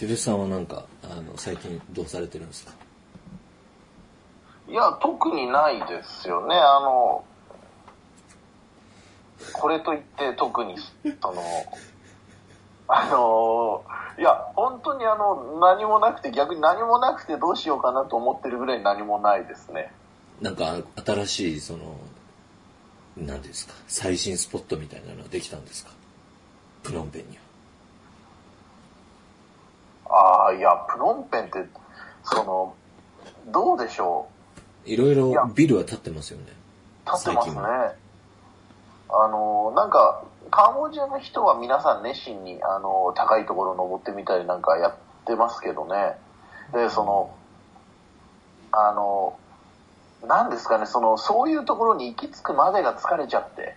[0.00, 2.72] ヒデさんはなんか、あの、最近どうされてるんですか？
[4.66, 6.54] いや、特にないですよね。
[6.56, 7.22] あの、
[9.52, 11.42] これといって特に、その、
[12.88, 13.84] あの、
[14.18, 19.92] いや、本当にあの、何もなくて、逆に何もなくてどうしようかなと思ってるぐらい何もないですね。
[20.40, 21.94] なんか、新しい、その、
[23.18, 25.90] 何ですか、最新スポットみたいなのはできたんですか？
[26.84, 27.42] プノンペンには。
[30.10, 31.64] ああ、いや、プノンペンって、
[32.24, 32.74] その、
[33.46, 34.28] どうでしょ
[34.86, 34.90] う？
[34.90, 36.46] いろいろビルは建ってますよね。
[37.04, 37.54] 建ってますね。
[39.08, 44.94] あの、なんか、カンボジアの人は皆さん熱心に、あの、高いところ登ってみたりなんかやっ
[45.26, 46.16] てますけどね。
[46.72, 47.34] で、その、
[48.72, 49.36] あの、
[50.26, 53.76] なんですかね、その、そういうところに行き着くまでが疲れちゃって。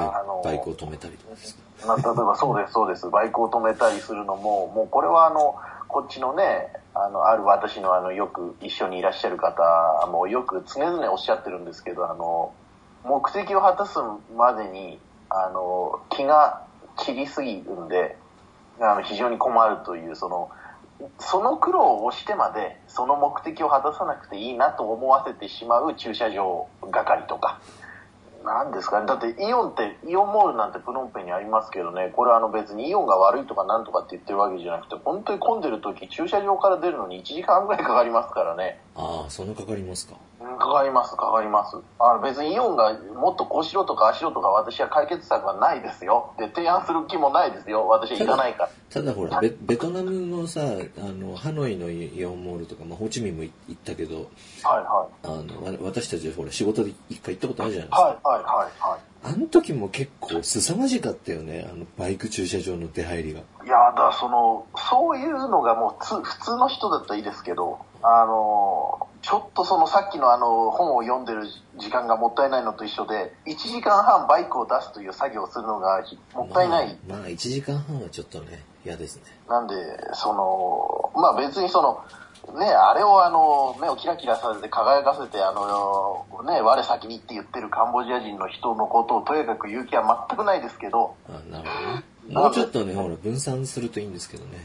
[0.00, 1.96] あの、バイクを止めたりとかですか？
[1.96, 3.08] 例えばそうです、そうです。
[3.10, 5.56] バイクを止めたりするのも、もうこれはあの、
[5.88, 12.52] こっちのね、あの、ある私のあの、よく一緒にいらっしゃる方もよく常々おっしゃってるんですけど、あの、
[13.04, 13.98] 目的を果たす
[14.36, 14.98] までに、
[15.28, 16.62] あの、気が
[16.96, 18.16] 散りすぎるんで、
[18.80, 20.50] あの、非常に困るという、その、
[21.18, 27.60] その苦労をしてまで、その目的を果たさなくていいなと思わせてしまう駐車場係とか、
[28.46, 29.06] なんですかね。
[29.06, 38.80] だってイオンって、イオンモールなんてプノンペンにありますけどね、これはあの別にイオンが悪いとかなんとかって言ってるわけじゃなくて、本当に混んでる時、駐車場から出るのに1時間ぐらいかかりますからね。
[38.96, 40.14] ああ、そんなかかりますか？
[40.58, 41.76] かかります、かかります。
[41.98, 46.32] あの別にイオンがもっとこうしろとかあしろとか私は解決策はないですよ。
[46.38, 47.86] で、提案する気もないですよ。
[47.88, 48.70] 私は行かないから。
[48.90, 54.24] ただほらベ、ベトナムのさ、あの、ハノイのイオンモールとか、まあ、ホーチミンも行ったけど、はい
[54.82, 55.26] はい。
[55.26, 58.02] あの、私たちほら仕事で一回行ったことあるじゃないですか。
[58.02, 59.00] はいはいはいはい。
[59.24, 63.40] あの時も結構凄まじかったよね、あのバイク駐車場の出入りが。
[63.40, 67.78] いや、だからその、そういうのがもうつ普通の人だったらいいですけど、
[68.08, 76.96] あの、ちょっとそのさっきのあの本を読んでる時間がもったいないのと一緒で、1時間半バイクを出すという作業をするのがもったいない。
[77.08, 79.22] まあ、まあ、1時間半はちょっとね、嫌ですね。
[79.48, 79.74] なんで、
[80.12, 82.04] その、まあ別にその、
[82.60, 91.16] ね、あれをあの、目をキラキラさせて輝かせて、あの、ね、我先にって言ってるカンボジア人の人のことをとにかく言う気は全くないですけど。
[91.28, 92.04] あなるほどね。
[92.30, 94.64] もうちょっとね、ほら、分散するといいんですけどね。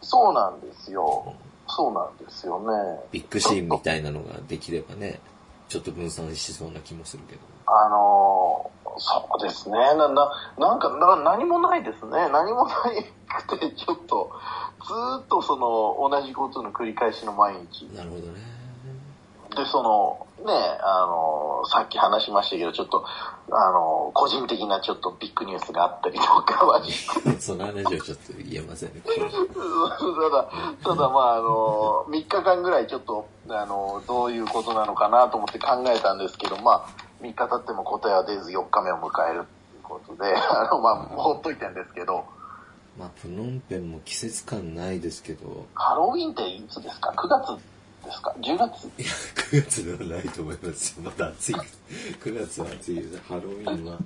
[0.00, 1.34] そうなんですよ。
[1.42, 3.00] うんそうなんですよね。
[3.12, 5.20] ビッグシーンみたいなのができればね、
[5.68, 7.40] ちょっと分散しそうな気もするけど。
[7.66, 9.78] あのー、そうですね。
[9.78, 12.28] な、な、なんか、な何もないですね。
[12.30, 13.04] 何もない
[13.46, 14.32] くて、ちょっと、
[14.82, 14.92] ず
[15.24, 17.82] っとその、同じことの繰り返しの毎日。
[17.94, 18.57] なるほどね。
[19.56, 23.04] で、その、ね、あの、さっき話しましたけど、ちょっと、
[23.50, 26.82] あの、個人的なちょっとビッグニュースがあったりとかは
[27.40, 29.02] その話はちょっと言えませんね。
[29.08, 30.48] ただ、
[30.84, 36.86] ただまあ、あの、3日間ぐらいちょっと、あの、どういうことなのかなと思って考えたんですけど、まあ、
[37.20, 42.24] 3日経っても答えは出ず4日目を迎えるということで、 あの、まあ、ほっといてんですけど、
[42.98, 45.66] まあ、プノンペンも季節感ないですけど。
[45.74, 47.77] ハロウィンっていつですか ?9 月
[48.08, 48.84] ですか ?10 月？
[48.84, 49.10] いや、
[49.50, 51.02] 9月ではないと思いますよ。
[51.04, 51.54] まだ暑い。
[51.54, 53.18] 9月は暑いです。
[53.28, 53.98] ハロウィンは、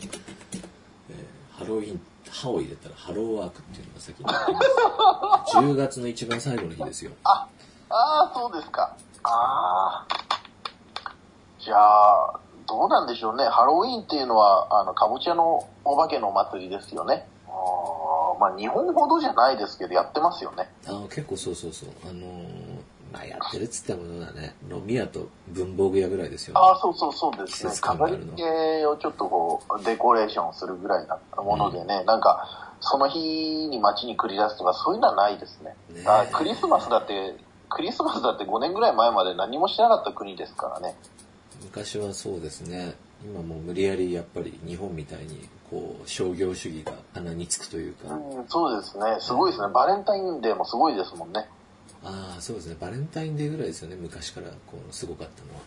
[0.00, 7.12] えー、ハロウィン、歯を入れたらハローワークっていうのが先にます10月の一番最後の日ですよ。
[7.24, 7.46] あ、
[7.90, 8.96] ああ、そうですか。
[9.24, 10.22] ああ。
[11.60, 13.44] じゃあ、どうなんでしょうね。
[13.44, 17.26] ハロウィンっていうのは、あの、かぼちゃのお化けのお祭りですよね。
[17.46, 20.70] あまあ、日本ほどじゃないですけど、やってますよね。
[20.86, 21.90] あ結構そうそうそう。
[22.04, 22.41] あのー
[23.12, 26.60] まあやってるっつってもだね、飲み屋と文房具屋ぐらいですよね。
[26.60, 27.72] ああ、そうそうそうですね。
[27.80, 35.76] 飾り付けをちょっとこう、デコレーションするぐらいなものでね、うん、なんか、その日に街に繰り出すとかそういうのはないですね。
[35.90, 37.36] ねあクリスマスだって、
[37.68, 40.96] クリスマスだって5年ぐらい前まで何もしてなかった国ですからね。
[41.62, 42.94] 昔はそうですね。
[43.24, 48.14] 今もう無理やりやっぱり日本みたいにこう商業主義が鼻につくというか。
[48.14, 49.04] うん、そうですね。
[49.20, 49.68] すごいですね。
[49.72, 51.46] バレンタインデーもすごいですもんね。
[52.04, 52.76] ああ、そうですね。
[52.80, 53.96] バレンタインデーぐらいですよね。
[53.96, 55.60] 昔からこう、すごかったのは。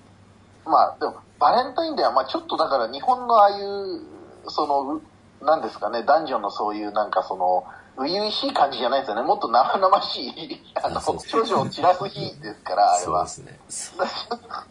[0.66, 4.02] まあ、でも、バレンタインデーは、まあちょっとだから日本のああいう、
[4.48, 5.02] その、
[5.46, 7.66] なんですかね、男女のそういうなんかその、
[7.98, 9.22] 初々しい感じじゃないですよね。
[9.22, 13.26] もっと生々しい、あの、少々を散らす日ですから、あれは。
[13.28, 14.06] そうですね。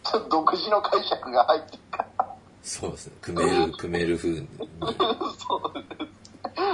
[0.03, 2.25] ちょっと独自の解釈が入ってるから。
[2.61, 3.13] そうですね。
[3.21, 4.47] 組める、 組める風に。
[4.49, 6.15] そうです。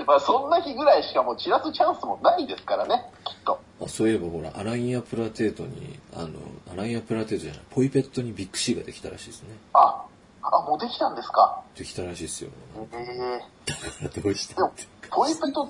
[0.06, 3.60] まあそんな日ぐらいしかもう散らすチャンスもないですからね、きっと。
[3.84, 6.30] あそういえばほら、アライアプラテートに、あの、
[6.72, 9.50] アライアプラテートじゃない、ポイペットにビッグシーができたらしいですね。
[9.74, 10.04] あ、
[10.44, 11.62] あ、もうできたんですか？
[11.76, 12.52] できたらしいですよ。
[12.94, 14.72] ええだからどうしてでも、
[15.10, 15.70] ポイペトっ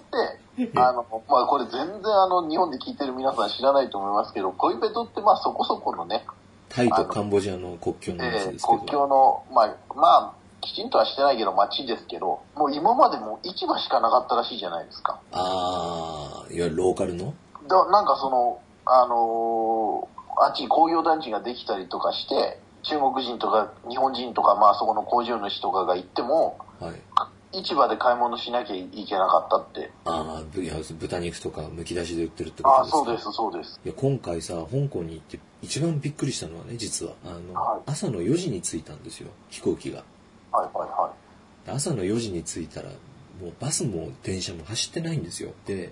[0.67, 6.25] て、あの、まあこれ全然あの、日本で聞いてる皆さん知らないと思いますけど、ポイペトってまあそこそこのね、
[6.69, 8.77] タイとカンボジアの国境のやつえーですけど。
[8.79, 15.19] 国境の、まあ、まあ、きちんとはしてないけど街ですけど、もう今までも市場しかなかったらしいじゃないですか。
[15.31, 17.33] ああ、いわゆるローカルの？
[17.71, 26.95] だなんかその、あのーあっちに工業団地ができたりとかして、中国人とか日本人とか、まあそこの工場主とかが行っても、はい。
[27.53, 29.91] 市場で買い物しなきゃいけなかったって。
[30.05, 32.97] ああ、ぶいや豚肉とかむき出しで売ってるってことああ、ですか？
[32.97, 33.79] そうです、そうです。
[33.85, 40.01] いや今回さ香港に行って一番びっくりしたのはね実はあの、はい朝の4時に着いたんですよ飛行機が
[40.53, 41.11] はいはいは
[41.75, 45.89] 朝の4時に着いたらもうバスも電車も走ってないんですよで、はい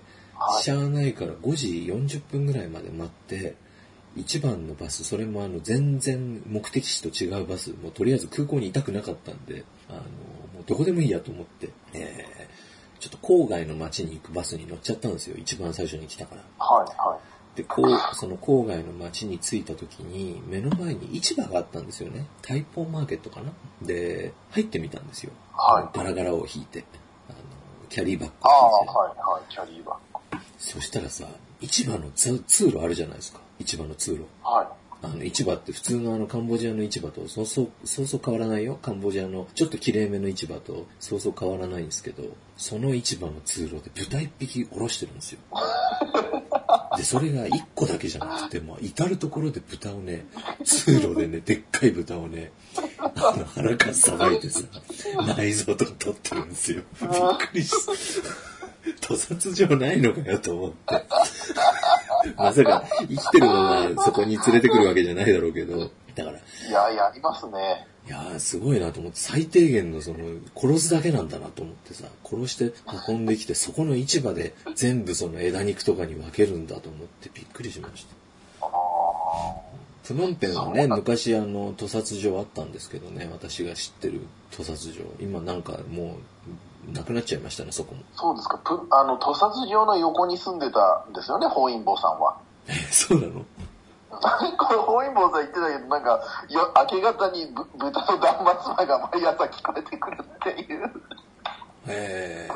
[0.62, 3.56] しゃあないから5時40分ぐらいまで待って
[4.16, 10.04] 一番のバスそれもあの全然目的地と違うバスもうとりあえず空港にいたくなかったんであのも
[10.60, 12.70] うどこでもいいやと思って、えー
[13.00, 16.44] ちょっと郊外の街に行くバスに乗っちゃったんですよ一番最初に来たからい。
[16.58, 17.56] はいはい。
[17.56, 22.26] で、こう、その郊外の町に着いた時に、目の前に市場があったんですよね。
[22.42, 23.50] タイポーマーケットかな？
[23.82, 25.32] で、入ってみたんですよ。
[25.52, 26.84] はいガラガラを引いて、
[27.28, 27.38] あの、
[27.88, 28.66] キャリーバッグああ。
[28.66, 30.09] はいはい、キャリーバッグ。
[30.60, 31.26] そしたらさ、
[31.62, 33.40] 市場の通通路あるじゃないですか。
[33.58, 34.26] 市場の通路。
[34.44, 34.66] はい。
[35.02, 38.78] あの、市場って普通のあの、カンボジアの市場と、そうそう、そうそう変わらないよ。
[38.82, 42.24] カンボジアの、ちょっと綺麗めの市場と、そうそう変わらないんですけど、
[42.58, 45.38] その市場の通路で豚一匹おろしてるんですよ。
[46.98, 50.26] で、それが一個だけじゃなくて、もう至るところで豚をね、
[50.64, 52.52] 通路でね、でっかい豚をね、
[52.98, 54.60] あの、腹かっさばいてさ、
[55.36, 56.82] 内臓とか取ってるんですよ。
[57.00, 58.49] びっくりした。
[59.00, 61.06] 屠殺場ないのかよと思って。
[62.36, 66.40] まさか生きてるままそこに連れてくるわけじゃないだろうけど、だから、い
[66.70, 67.86] や、やりますね。
[68.06, 70.18] いやーすごいなと思って、最低限のその、
[70.56, 72.72] 殺すだけなんだなと思ってさ、殺して
[73.08, 78.06] 運んできて、そこの市場で全部その枝肉とかに分けるんだと思ってびっくりしまし
[78.60, 78.66] た。
[78.66, 79.69] ああ。
[80.10, 85.04] プノンペンはね、昔あの、屠殺場あったんですけどね、私が知ってる屠殺場。
[85.20, 86.16] 今なんかも
[86.88, 88.02] う、なくなっちゃいましたね、そこも。
[88.16, 88.58] そうですか。
[88.58, 92.36] ぷあの、屠殺場の横に住んでたんですよね、本因坊さんは。
[92.66, 93.44] え、そうなの？
[94.58, 98.34] これ本因坊さん言ってたけど、なんか、よ明け方にぶ豚の断
[98.64, 100.90] 末魔が毎朝聞こえてくるっていう。
[101.86, 102.48] へ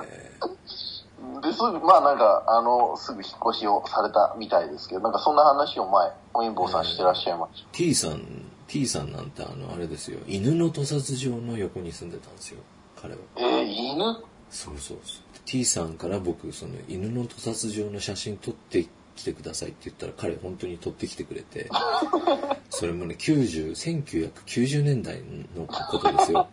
[1.40, 8.22] で、すぐ、まあなんか、あの、すぐ引っ越しをされたみたいですけど、なんかそんな話を前、本因坊さんしてらっしゃいまし T さん、
[8.66, 12.60] T さんなんてあの、あれですよ、犬の屠殺場の横に住んでたんですよ、
[13.00, 13.20] 彼は。
[13.36, 13.40] た。
[13.42, 14.04] えー、犬？
[14.50, 15.24] そうそうそう。
[15.44, 21.68] T さんから僕、その犬の屠殺場の写真撮ってきてくださいって言ったら彼本当に撮ってきてくれて、
[22.70, 25.22] それもね、90、1990年代
[25.56, 26.48] のことですよ。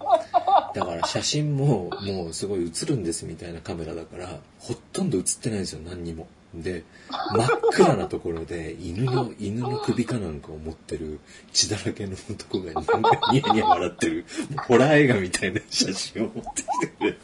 [0.73, 6.27] だから写真ももうすごい映るんですみたいなカメラだから、ほとんど映ってないんですよ、何にも。
[6.53, 11.19] で、真っ暗なところで犬の、犬の首かなんかを持ってる
[11.53, 12.99] 血だらけの男がなんか
[13.31, 14.25] ニヤニヤ笑ってる、
[14.67, 17.19] ホラー映画みたいな写真を持ってきてくれて。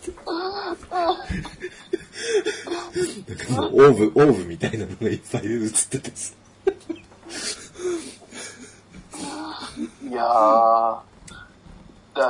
[3.28, 6.34] なんかもうオーブ、オーブみたいなのがいっぱい映っててさ。
[10.10, 10.26] いやー、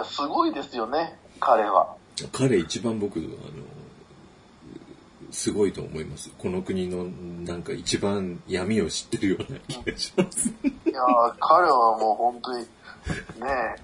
[0.05, 1.95] すごいですよね、彼は。
[2.31, 3.27] 彼一番僕、あの、
[5.31, 6.31] すごいと思います。
[6.37, 7.05] この国の
[7.45, 10.49] なんか一番闇を知ってるような気がします。
[10.49, 10.53] い
[10.91, 12.67] やー、彼はもう本当に、ね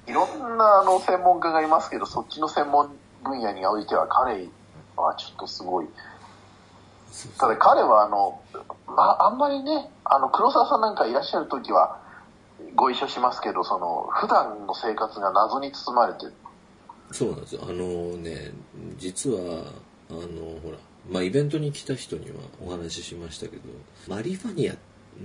[0.08, 2.90] え、いろんなあの専門家がいますけど、そっちの専門
[3.24, 4.48] 分野においては彼
[4.96, 5.88] はちょっとすごい。
[7.38, 8.42] ただ彼はあの、
[8.88, 12.00] まあ、あんまりね、あの、黒沢さんなんかいらっしゃる時は
[12.76, 16.34] ご一緒しますけど、その、普段の生活が謎に包まれてる。
[17.12, 17.62] そうなんですよ。
[17.64, 18.52] あのね、
[18.98, 19.66] 実は、
[20.10, 20.20] あの、
[20.62, 20.78] ほら、
[21.10, 23.64] まあ、イベントに来た人にはお話ししましたけど、
[24.08, 24.76] マリファニア、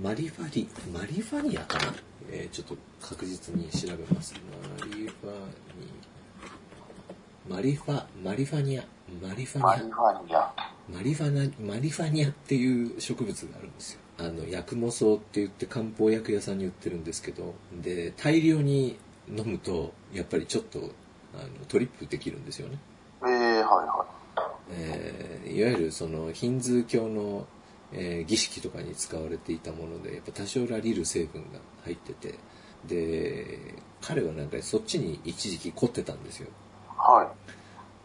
[0.01, 1.93] マリファリ、マリファニアかな？
[2.31, 4.35] えーちょっと確実に調べます。
[4.79, 5.31] マリファ
[5.79, 5.89] ニ
[7.49, 8.83] マリファ、マリファニア、
[9.19, 9.81] マリファニアマリ。
[9.89, 10.53] ファニア。
[10.93, 13.99] マリファナ、マリファニアっていう植物があるんですよ。
[14.19, 18.97] あの、益母草って言って漢方薬屋さんに売ってるんですけど、で、大量に
[19.29, 20.79] 飲むと、やっぱりちょっと、
[21.33, 22.77] あの、トリップできるんですよね。
[23.21, 24.05] えー、はいは
[24.71, 27.47] えーいわゆるそのヒンズー教の、
[27.91, 32.35] えー儀式とかに使われていたものでやっぱ多少ラリル成分が入ってて
[32.87, 36.51] で彼はなんかそっちに一時期凝ってたんですよい。
[36.95, 37.33] は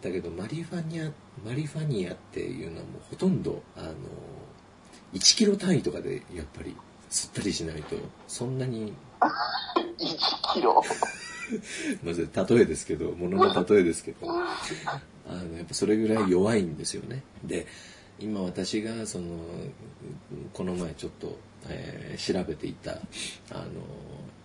[0.01, 1.13] だけどマリファニア
[1.45, 3.93] マリファニアっていうのはもうほとんどあの
[5.15, 6.77] 1キロ単位とかでやっぱり
[7.11, 8.93] 吸ったりしないとそんなにい。
[9.99, 10.83] 1キロ？
[12.03, 17.23] まず例えですけど、ものの例えですけど、あの、やっぱそれぐらい弱いんですよね。
[17.45, 17.67] で、
[18.19, 19.27] 今私がその、
[20.53, 22.97] この前ちょっと、えー、調べていた、あ
[23.55, 23.63] の、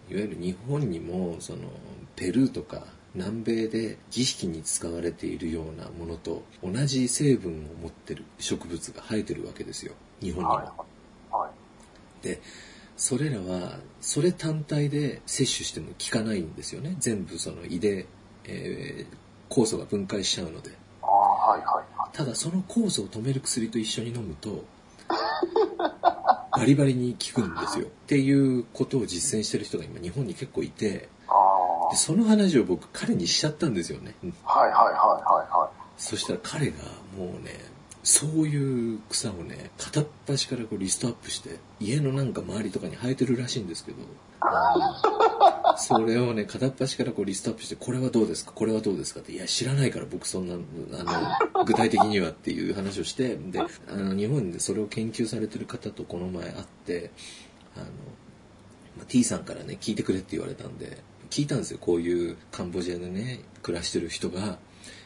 [0.09, 1.59] いわゆる日本にも、その、
[2.15, 2.85] ペルーとか
[3.15, 9.93] 南米で儀式に使われているようなものと同じ成分を持ってる植物が生えてるわけですよ。
[10.21, 10.49] 日本に。
[10.49, 10.53] も。
[10.55, 11.31] はい。
[11.31, 11.49] は
[12.21, 12.41] い、で、
[12.97, 16.95] それらはそれ単体で摂取しても効かないんですよね。
[16.99, 18.05] 全部その胃で、
[18.45, 20.71] えー、酵素が分解しちゃうので。
[21.01, 24.63] はいはい、ただその酵素を止める薬と一緒に飲むと
[26.51, 27.87] バリバリに効くんですよ。
[27.87, 31.09] っていうことを実践してる人が今日本に結構いて。
[31.89, 35.69] でその話を僕彼にしちゃったんですよね、はいはいはいはいはい。
[35.97, 36.77] そしたら彼が
[37.17, 37.59] もうね
[38.03, 43.97] そういう草をね、片っ端からこうリストアップして、家のなんか周りとかに生えてるらしいんですけど、
[45.77, 48.51] それをね、片っ端からこうリストアップして、これはどうですか？
[48.53, 49.19] これはどうですか？
[49.19, 50.55] って、いや、知らないから僕そんな、
[50.97, 57.11] あの、具体的にはっていう話をして、で、あの、日本でそれを研究されてる方とこの前会って、
[57.75, 57.85] あの、
[59.07, 60.97] T さんからね、聞いてくれって言われたんで、
[61.29, 61.77] 聞いたんですよ。
[61.79, 64.57] こういうカンボジアでね、暮らしてる人が、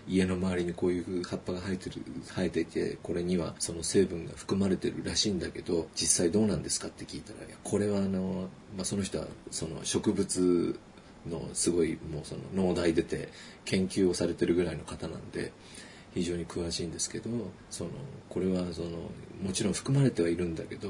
[0.08, 2.02] 家の周りにこういう葉っぱが生えてる
[2.36, 10.80] 生えていてこれにはその成分が含まれてるらしいんだけど実際どうなんですかって聞いたらこれはあの、まあ、その人はその植物
[11.30, 13.30] のすごいもうその農大出て
[13.66, 15.52] 研究をされてるぐらいの方なんで
[16.14, 17.30] 非常に詳しいんですけど
[17.70, 17.92] その
[18.30, 18.90] これはその
[19.42, 20.90] もちろん含まれてはいるんだけど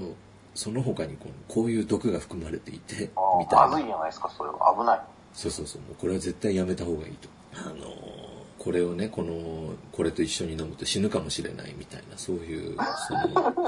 [0.55, 3.09] その他にこうこういう毒が含まれていて
[3.39, 3.67] みたいな。
[3.67, 4.75] まずいじゃないですかそれは。
[4.77, 5.01] 危ない。
[5.33, 7.29] そうそうそうもうこれは絶対やめた方がいいと。
[7.55, 8.22] あの
[8.59, 13.65] これをねこのこれと一緒に飲むと死ぬかもしれないみたいなそういうその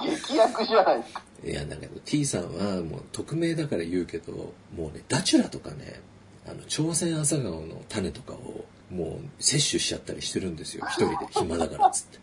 [0.04, 1.23] 劇薬じゃないですか。
[1.45, 6.00] いやだけど T さんはもう匿名だから言うけどもうねダチュラとかね
[6.47, 10.85] あの朝鮮朝顔の種とかをもう摂取しちゃったりしてるんですよ。
[10.88, 12.19] 一人で暇だからっつって。
[12.19, 12.23] で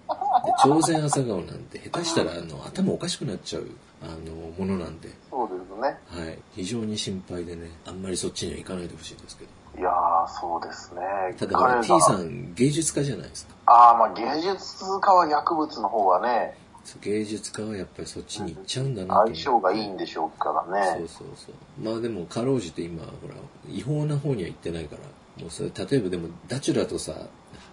[0.62, 3.66] 朝鮮朝顔なんて下手したらあの頭おかしくなっちゃう
[4.04, 5.10] あのものなんで。
[5.30, 5.98] そうですね。
[6.26, 6.38] はい。
[6.56, 9.50] 非常に心配でねあんまりそっちには行かないでほしいんですけど。
[9.80, 9.90] いや
[10.28, 11.02] そうですね。
[11.38, 13.54] ただ、T さん芸術家じゃないですか。
[13.66, 16.58] ああ、まあ芸術家は薬物の方はね。
[17.02, 20.98] 芸術家はやっぱりそっちに行っちゃうんだな相性がいいんでしょうからね。
[20.98, 21.56] そうそうそう。
[21.84, 23.36] まあでも、かろうじて今、ほら、
[23.72, 25.02] 違法な方には行ってないから、
[25.44, 27.14] もうそれ、例えばでも、ダチュラとさ、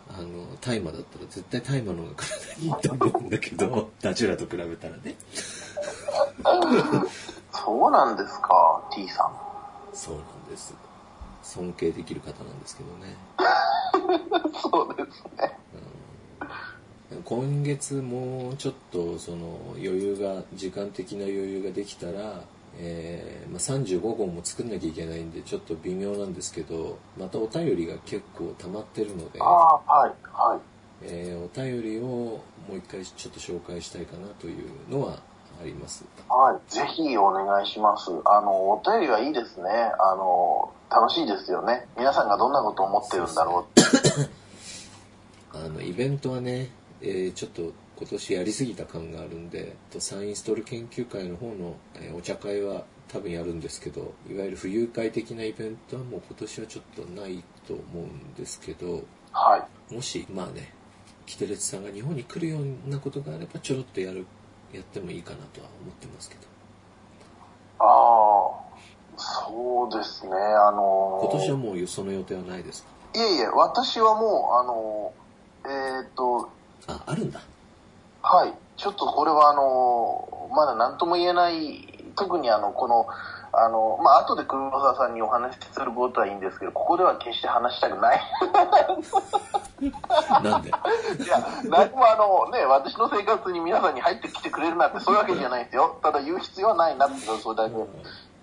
[0.09, 5.17] あの、大麻だったら絶対大麻の方が体にいいと思うんだけど、 ダチュラと比べたらね。
[7.53, 9.33] そうなんですか、T さん。
[9.93, 10.75] そうなんです。
[11.47, 13.17] 尊敬できる方なんですけどね。
[14.61, 15.59] そうですね。
[17.13, 22.43] うん、今月もうちょっとその余裕が、時間的な余裕ができたら、
[22.79, 30.59] えーまあ、35号も作んなきゃいけないんでちょっと微妙なんですけどまたお便りが結構溜まってるので、はいはい
[31.03, 32.43] えー、お便りをも
[32.75, 35.21] う一回ちょっと紹介したいかなというのは
[35.61, 36.05] あります。
[36.29, 38.11] はい、ぜひお願いします。
[38.25, 39.71] あの、お便りはいいですね。
[39.99, 41.87] あの、楽しいですよね。
[41.97, 43.67] 皆さんがどんなことを思ってるんだろ
[45.53, 46.71] うあの、イベントはね、
[47.01, 59.95] えー、ちょっと今年やりすぎた感があるんで、サインストール研究会の方の、えー、お茶会は多分やるんですけど、いわゆる浮遊会的なイベントはもう今年はちょっとないと思うんですけど、はい。
[59.95, 60.73] もし、まあね、
[61.27, 64.27] キテレツさんが日本に来るようなことがあればちょろっとやる
[64.73, 66.41] やってもいいかなとは思ってますけど。
[67.79, 72.91] ああ、そうですね、あのー、今年はもうその予定はないですか？
[73.15, 76.49] いえいえ、私はもう、あのー、えっ、と、
[76.87, 77.41] あ、あるんだ。
[78.23, 78.53] はい。
[78.77, 83.07] ちょっとこれはあのー、まだ何とも言えない、特にあの、この、
[83.59, 88.21] あの、まあ、後で黒沢さんにお話しすることはいいんですけど、ここでは決して話したくない。
[90.45, 90.69] なんで？
[90.69, 90.73] い
[91.27, 95.99] や、何もあのね、私の生活に皆さんに入ってきてくれるなんてそういうわけじゃないですよ。
[96.03, 97.77] ただ言う必要はないなってそれだけ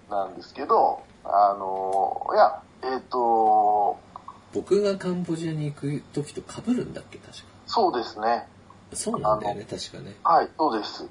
[0.09, 3.99] なんですけど、あの、いや、えっ、ー、と、
[4.51, 7.43] 僕がカンボジアに行く時と被るんだっけ、確か。
[7.67, 8.47] そうですね。
[8.93, 10.15] そうなんだよね、確かね。
[10.23, 11.07] はい、そうです。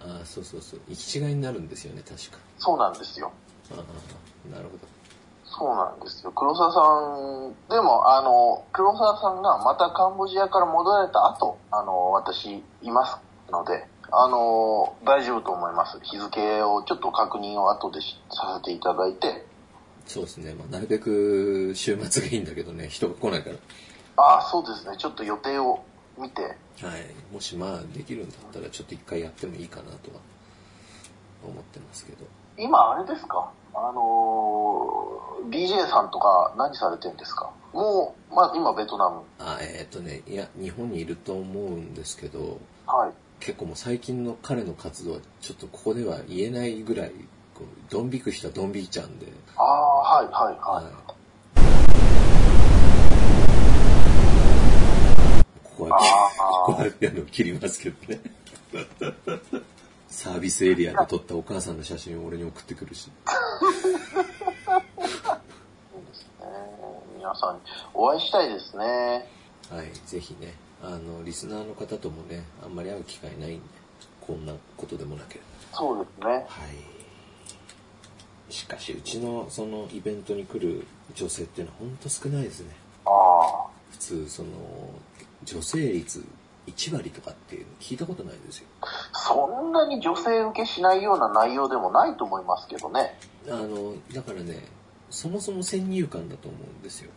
[0.00, 0.80] ああそうそうそう。
[0.88, 2.38] 行き違いになるんですよね確か。
[2.58, 3.32] そうなんですよ。
[3.70, 4.86] ああなるほど。
[5.44, 6.30] そうなんですよ。
[6.32, 6.80] 黒沢さ
[7.50, 13.18] んでもあの黒沢さんがまたカンボジアから戻られた後あの私います
[13.50, 15.98] のであの大丈夫と思います。
[16.02, 19.46] 日付をちょっと確認を後でさせていただいて。
[20.06, 23.56] そうですね、まあ、なるべく週末がいいんだけどね人が来ないから。
[24.16, 24.96] ああそうですね。
[24.96, 25.82] ちょっと予定を
[26.20, 26.54] 見て、はい、
[27.32, 30.20] もしまあできるんだったらちょっと一回やってもいいかなとは
[31.44, 32.26] 思ってますけど。
[32.56, 33.50] 今あれですか？
[33.74, 37.50] あのー、DJ さんとか何されてるんですか？
[37.72, 39.22] もう、まあ今ベトナム。
[39.38, 43.12] あ、えっ、ー、とね、いや、日本にいると思うんですけど、はい。
[43.38, 47.12] 結構もう最近の彼の活動はちょっとここでは言えないぐらい、
[47.88, 49.26] ドン引く人はドン引いちゃうんで。
[49.56, 50.84] ああ、はいはいはい。
[50.84, 50.92] はい
[55.78, 56.00] ここは、
[56.66, 58.20] ここはあの切りますけどね。
[60.08, 63.12] サービスエリアで撮ったお母さんの写真を俺に送ってくるし。
[63.24, 63.32] そ
[63.62, 63.70] う
[66.04, 66.46] ですね。
[67.16, 67.60] 皆さんに
[67.94, 68.84] お会いしたいですね。
[69.70, 70.54] はい、ぜひね。
[70.82, 73.60] あの、リスナーの方ともね、あんまり会う機会ないんで、
[74.20, 75.78] こんなことでもなければ。
[75.78, 76.32] そうですね。
[76.32, 76.40] は
[78.48, 78.52] い。
[78.52, 82.74] しかし、うちのそのイベントに来る女性っていうのは本当少ないですね。
[83.04, 83.68] ああ。
[83.92, 84.48] 普通、その、
[85.54, 86.24] 女性率
[86.66, 88.66] 1割とかっていうの聞いたことないですよ。
[89.12, 93.18] そんなに女性受けしないような内容でもないと思いますけどね。
[93.48, 94.64] あの、だからね、
[95.10, 97.10] そもそも先入観だと思うんですよ。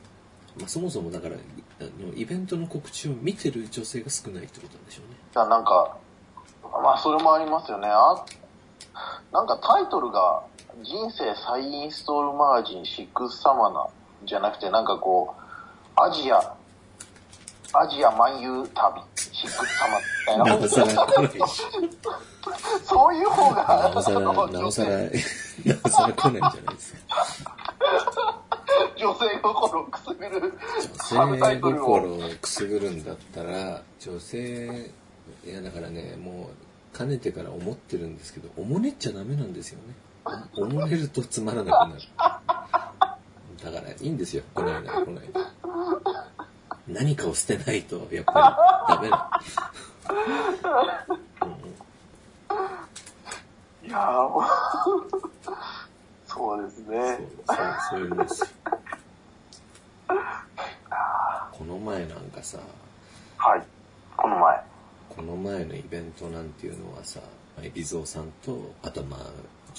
[0.58, 5.18] まあ、そもそもだからあのイベントの告知を見てる女性が少ないってことなんでしょうね。
[5.36, 5.98] あなんか、
[6.64, 7.88] まあそれもありますよね。
[7.90, 8.26] あ
[9.32, 10.44] なんかタイトルが
[10.84, 13.88] 人生再インストールマガジンシックスサマナ
[14.26, 16.56] じゃなくてなんかこう、アジア
[17.74, 21.48] アジア漫遊旅、シックス様みたいな。
[22.84, 23.63] そういう方が。
[23.63, 25.08] なおさら、なおさら、な
[25.86, 26.50] おさら来ない。
[26.50, 26.75] んじゃない。
[26.75, 27.00] ですか。
[28.98, 30.54] 女性心をくすぐる。
[31.10, 34.92] 女性心をくすぐるんだったら、女性、
[35.46, 35.50] い。
[35.50, 36.50] やだからね、も
[36.94, 39.96] う、かねてから思ってるんですけど、おもねっちゃダメなんですよね。
[40.58, 42.01] おもねるとつまらなくなる。
[43.63, 43.96] だからい。
[44.01, 44.10] い。
[44.10, 44.84] んですよ、来ない。
[44.84, 45.30] なら来ない。
[45.34, 45.51] な
[46.94, 49.42] 何かを捨てないと、やっぱりダメだ。
[53.84, 54.44] いやもう、
[56.28, 57.18] そうですね。
[57.48, 58.48] そう、そうそういうもんですよ。
[61.52, 62.58] この前なんかさ、
[63.38, 63.64] はい、
[64.18, 64.64] この前。
[65.10, 67.20] この前のイベントなんていうのはさ、
[67.58, 69.20] 海老蔵さんと、あとまあ、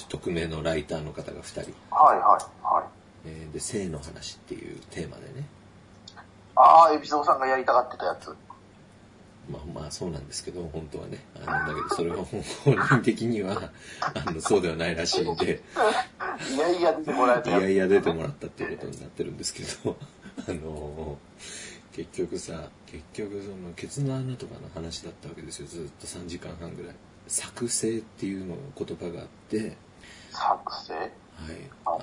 [0.08, 1.72] 匿名のライターの方が2人。
[1.90, 2.84] はいはいはい。
[3.24, 5.46] えー、で、性の話っていうテーマでね。
[6.64, 8.28] ああ、エビゾーさんがやりたがってたやつ。
[9.50, 11.18] まあまあそうなんですけど、本当はね。
[11.44, 12.40] あの、だけどそれは本
[12.76, 13.70] 人的には、
[14.26, 15.60] あの、そうではないらしいんで。
[16.54, 17.50] いやいや出てもらえた。
[17.58, 19.96] いやいや出てもらったっていうことになってるんですけど、
[20.48, 21.18] あの、
[21.92, 25.66] 結局さ、結局その、ケツの穴とかの話だったわけですよ。
[25.66, 26.94] ずっと3時間半ぐらい。
[27.26, 29.76] 作成っていうの言葉があって、
[30.30, 30.94] 作成？
[30.94, 31.10] はい。
[31.84, 32.00] あの、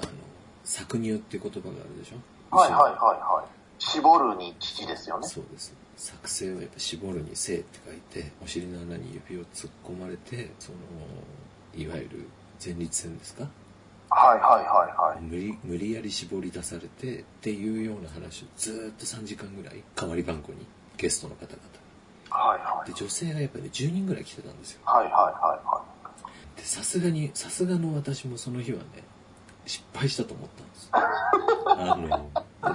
[0.65, 2.55] 搾乳っていう言葉があるでしょ？
[2.55, 3.58] はいはいはいはい。
[3.79, 5.27] 絞るに父ですよね。
[5.27, 5.73] そうです。
[5.97, 10.77] 作成はやっぱ絞るに生って書いて、お尻の穴に指を突っ込まれて、その、
[11.75, 12.27] いわゆる
[12.63, 13.47] 前立腺ですか？
[14.11, 15.21] はいはいはいはい。
[15.21, 20.65] 無理、無理やり絞り出されてっていうような話をずっと3時間ぐらい、代わり番号に
[20.97, 21.57] ゲストの方々。
[22.31, 22.87] はいはい。
[22.87, 24.81] で、女性がやっぱり、ね、10人ぐらい来てたんですよ。
[24.85, 25.29] はいはいは
[25.61, 25.83] いは
[26.55, 26.59] い。
[26.59, 29.03] で、さすがに、さすがの私もその日はね、
[29.65, 30.89] 失敗したと思ったんです。
[30.93, 32.31] あの、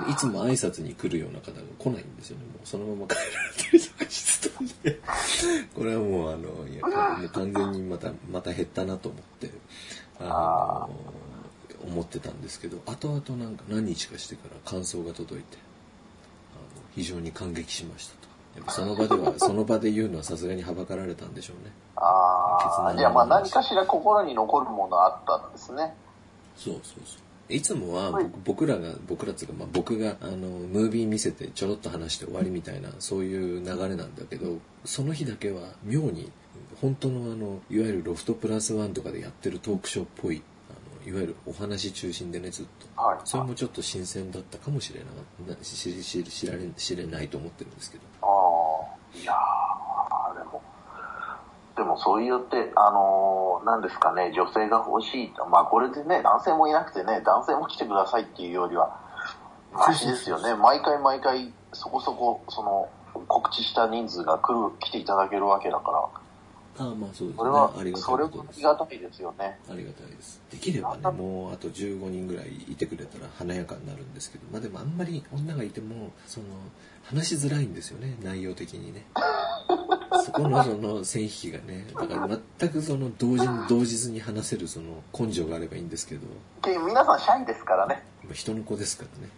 [0.09, 2.45] いつも挨拶に来るような方が来ないんですよね。
[2.45, 3.29] もうそのまま帰られ
[3.71, 5.01] たりとかしてたんで、
[5.77, 9.51] これはもうあの、いや、完全にまた、また減ったなと思って、
[10.21, 10.91] あの、
[11.87, 15.59] 思ってたんですけど、後々なんか何日かしてから感想が届いて、
[16.55, 18.35] あの非常に感激しましたと。
[18.57, 21.73] やっぱその場では、 その場で言うのはさすがにはばかられたんでしょうね。
[21.97, 25.95] ああ、じゃあまあ何かしら心に残るものあったんですね。
[26.57, 27.24] そうそうそう。
[27.49, 36.31] いつもは僕らが、僕らっていうか、まあ、僕があのムービー見せてちょろっと話して終わりみたいなそういう流れなんだけどその日だけは妙に
[36.81, 45.09] 本当のあのいわゆるロフトプラスワンとかでやってるトークショーっぽいあのいわゆるお話中心でねずっと、はい、それもちょっと新鮮だったかもしれない
[46.77, 48.05] 知られないと思ってるんですけど。
[48.23, 49.64] ああいやで
[51.95, 55.47] もそう言って、あのー、何ですかね、女性が欲しいと。
[55.47, 59.01] まあこれでね、男性もいなくてね、男性も来てくださいっていうよりは、
[59.73, 60.55] マシですよね。
[60.55, 62.89] 毎回毎回、そこそこ、その、
[63.29, 65.99] 告知した人数が来る、来ていただけるわけだから。
[66.77, 67.37] ああまあそうですね。
[67.39, 69.59] それは、ありがたいそれはありがたいですよね。
[69.71, 70.43] ありがたいです。
[70.51, 76.47] できればね、もうあと15人ぐらいいてくれたら華やかになるんですけど、まあでもあんまり女がいても、その、
[77.05, 79.05] 話しづらいんですよね、内容的にね。
[80.23, 86.27] そこのその線引きがね、だから全くその同時に 同日に話せるその根性があればいいんですけど。
[86.87, 88.07] 皆さんシャイですからね。
[88.33, 89.29] 人の子ですからね。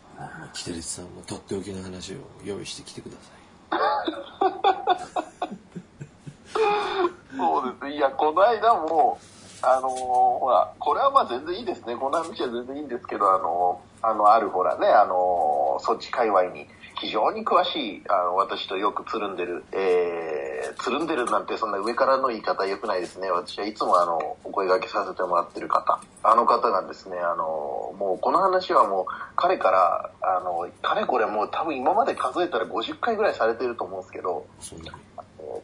[0.53, 3.37] キテレツさんもとっておきの話を用意してきてください。
[7.37, 7.97] そうです。
[7.97, 9.19] いや、この間も、
[9.63, 11.97] あのー、ほら、これはまあ全然いいですね。
[11.97, 16.67] こんな話は全然いいんですけど、あのー、あの、あるほらね、あのー、そっち界隈に
[16.99, 23.31] 非常に詳しい、あの、私とよくつるんでる、えー、つるんでるなんてそんな上からの言い方良くないですね。
[23.31, 26.01] 私はいつもあの、お声掛けさせてもらってる方。
[26.23, 29.07] あの方がですね、あの、もうこの話はもう
[29.37, 34.47] 彼から、あの、かれこれもう多分今まで数えたら50回ぐらいされてると思うんですけど、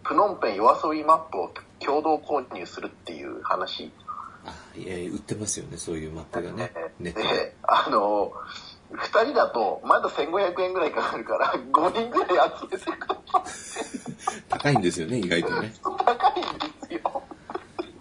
[0.04, 3.90] プノンペン夜遊びマップを共同購入するっていう話。
[4.44, 6.72] あ、いや、売ってますよね、そういうマップがね。
[6.98, 8.32] ねで、あの、
[8.92, 13.82] 二人だと、まだ1500円ぐらいかかるから、 5人ぐらい集めてください。
[14.48, 15.72] 高いんですよね、意外とね。
[15.82, 17.22] 高いんですよ。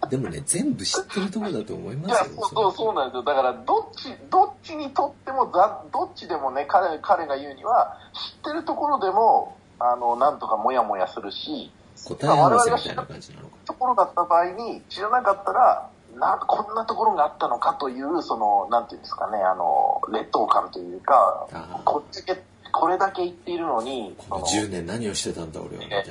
[0.10, 2.32] でもね、全部知ってるところだと思いますよ。
[2.32, 3.24] いや、そう、そうなんですよ。
[3.24, 11.72] だから、どっち、どっちにとっても、ざどっちでもね、彼、彼が言うには、知ってるところでも、あの、なんとかモヤモヤするし、
[12.06, 13.56] 答え合わせみたいな感じなのか。
[13.66, 21.48] ところだった場合に、知らなかったら、なこんなところがあったのかという、その、なんていうんですかね、あの、劣等感というか、
[21.86, 26.06] こっちけ、これだけ言っているのに、この10年何をしてたんだ俺は、みたいな。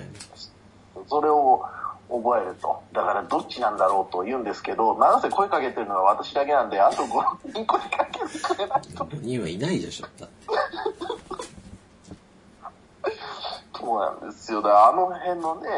[1.08, 1.64] それを
[2.08, 2.82] 覚えると。
[2.92, 9.04] だからどっちなんだろうと言うんですけど、なんせ声かけてるのは私だけなんで、あと5、人声かけてくれないと。
[9.04, 10.46] 5人はいないでしょ、だって。
[13.80, 14.62] そうなんですよ。
[14.62, 15.68] だあの辺のね、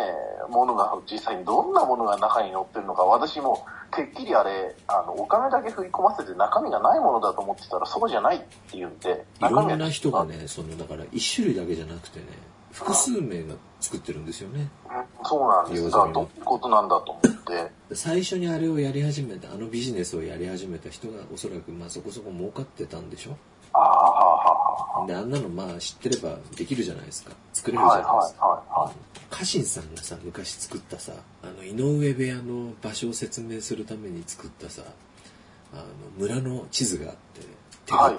[0.51, 9.25] ものが実際にどんなものが中に載ってるのか、私もてっきりあれ、あの、お金だけ振り込ませて中身がないものだと思ってたらそうじゃないっていうんで。
[9.41, 12.27] いろんな人がね、その、だから一種類だけじゃなくてね、
[12.73, 14.69] 複数名が作ってるんですよね。
[14.89, 16.11] うん、そうなんですか。
[16.13, 17.71] どういうことなんだと思って。
[17.95, 23.37] 最初にあれをやり始めた、あのビジネスをやり始めた人がおそらくまあそこそこ儲かってたんでしょ？
[25.07, 27.33] で、あんなのまあ知ってればできるじゃないですか。
[27.53, 28.47] 作れるじゃないですか。
[28.47, 28.95] はいはいはい、はい。
[29.31, 34.83] 家臣さんがさ、昔作ったさ、あの、井上部屋の場所を説明するために作ったさ、
[35.73, 35.85] あの、
[36.19, 37.41] 村の地図があって、
[37.87, 38.13] 手書,、き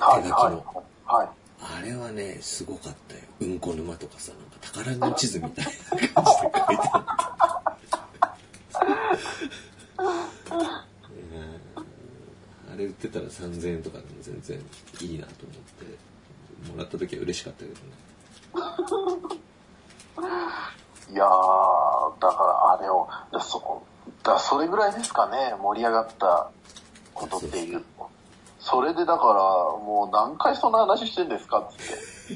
[0.52, 0.84] の。
[1.06, 1.30] はい。
[1.62, 3.22] あれはね、すごかったよ。
[3.42, 7.34] うんこ沼とかさ、なんか宝の地図みたいな感じで書いてあった。
[12.74, 14.60] あれ売ってたら3000円とかでも全然
[15.02, 16.13] いいなと思って
[16.72, 17.80] もらった時は嬉しかったけどね
[21.12, 23.84] いやーだからあれをだそ
[24.24, 26.50] だそれぐらいですかね盛り上がった
[27.14, 28.10] ことっていうと
[28.60, 29.18] それでだから
[29.84, 32.34] もう何回そんな話してんですかって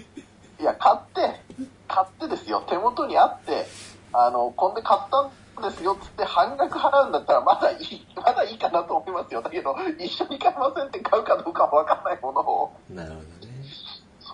[0.61, 1.41] いや買って
[1.87, 3.65] 買ってですよ手元にあって
[4.13, 9.41] あのこんで買ったんですよっつって半額払うんだったらまだいい、まだいいかなと思いますよ。
[9.41, 12.73] だけど、一緒に買いませんって買うかどうかもわかんないものを。
[12.89, 13.36] なるほどね。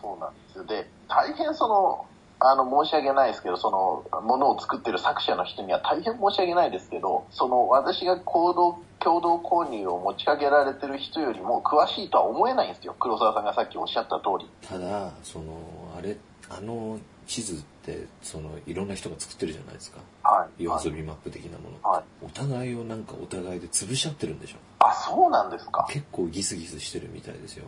[0.03, 0.65] そうなんですよ。
[0.65, 2.05] で、大変その、
[2.39, 12.95] あの、申し訳ないですけど、その、ものを作ってる作者の人には大変申し訳ないですけど、その、私が行動、共同購入を持ちかけられてる人よりも詳しいとは思えないんですよ。
[12.99, 14.49] 黒沢さんがさっきおっしゃった通り。
[14.67, 15.53] ただ、その、
[15.97, 16.17] あれ、
[16.49, 24.57] あの地図ってそのいろんな人が作ってるじゃないですか、はい、夜遊びマップ的なもの、はい、お互いをなんかお互いで潰し合ってるんでしょ。
[24.79, 25.87] あそうなんですか。
[25.89, 27.65] 結構ギスギスしてるみたいですよ。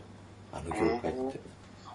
[0.52, 1.40] あの業界って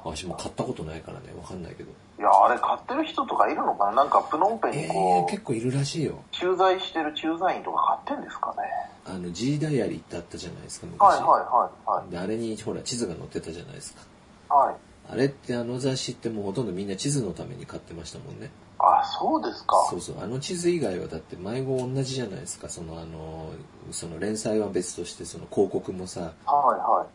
[0.05, 1.27] 私も買ったことないからね。
[1.37, 1.91] わかんないけど。
[2.19, 3.93] いやあれ買ってる人とかいるのかな？
[3.93, 6.23] なんかプノンペンにこう、えー、結構いるらしいよ。
[6.33, 8.63] 駐在してる駐在員とか買ってんですかね？
[9.07, 11.01] あの G ダイアリーってあったじゃないですか昔。
[11.03, 12.11] はいはいはいはい。
[12.11, 14.55] であれにほら地図が載ってたじゃないですか。
[14.55, 14.75] はい
[15.13, 18.51] あれってあの雑誌ってもうほとんどみんな地図のために買ってましたもんね。
[18.79, 19.77] あ、そうですか。
[19.91, 20.23] そうそう。
[20.23, 22.69] あの地図以外はだって迷子同じじゃないですか。
[22.69, 23.51] そのあの、
[23.91, 26.27] その連載は別としてその広告もさ、は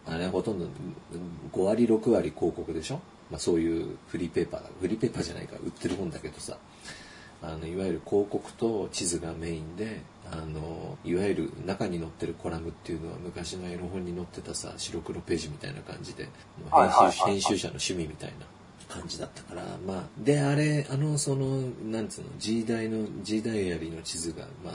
[0.08, 0.16] いはい。
[0.16, 0.66] あれほとんど
[1.54, 3.00] 5割6割広告でしょ
[3.32, 6.58] まあそういうフリーペーパー、フリーペーパーじゃないか売ってるもんだけどさ、
[7.48, 16.28] あの、いわゆる広告と地図がメインで、あのいわゆる中に載ってるコラムっていうのは昔のエロ本に載ってたさ白黒ページみたいな感じで
[16.72, 18.46] 編集,、編集者の趣味みたいな
[18.94, 24.74] 感じだったからまあであれあのそのなんつうの G 大の G ダイアリーの地図がまあ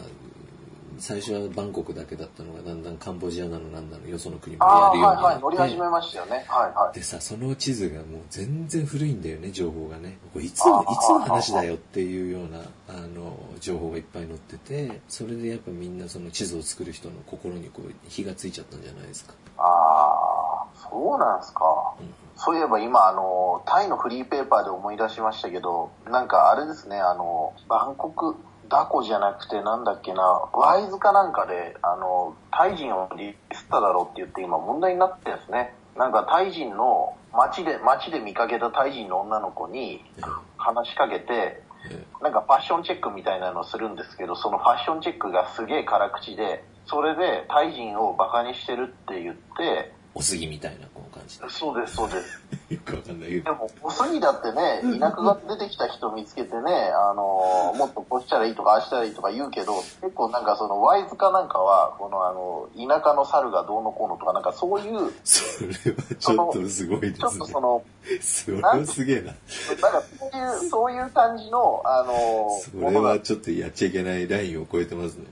[1.01, 6.75] 最初はバンコクだけだったのがだんだんカンボジアなのなんなのよその国もやるようになって、はいはい、乗り始めましたよね、はい。
[6.75, 10.19] はい、でさその地図がもう全然古いんだよね情報がね。
[10.33, 19.35] これいつのいつの話だよっていうようなあの情報がいっぱい載っててそれでやっぱみんなその地図を作る人の心にこう火がついちゃったんじゃないですか。
[19.57, 28.37] ああそうなんすか、うん、そういえば今あのタイのフリーペーパーで思い出しましたけどなんかあれですねあのバンコク
[28.71, 35.75] ダコじゃなくてなんだっけな、ワイズかなんかで、あの、タイ人をリスっただろうって言って今問題になってるんですね。
[35.97, 40.05] なんかタイ人の街で、街で見かけたタイ人の女の子に
[40.57, 41.63] 話しかけて、
[42.23, 52.41] なんかファッションチェックみたいなのをするんですけど、そのファッションチェックがすげえ辛口で、それで、タイ人をバカにしてるって言って、おすぎみたいなこじそうです、そうです。
[52.71, 65.13] よくわかんないでも、おすぎだってね、田舎が出てきた人見つけてね、あの、もっとこうしたらいいとか、ああしたらいいとか言うけど、結構なんかその、ワイズかなんかは、このあの、田舎の猿がどうのこうのとか、なんかそういう。
[65.25, 67.19] それはちょっとすごいですね。
[67.19, 67.83] ちょっとその、
[68.21, 69.27] それはすげえな。
[69.27, 69.37] なん
[69.93, 75.27] かそういう、そういう感じの、あの、それはちょっとやっちゃいけないラインを超えてますね。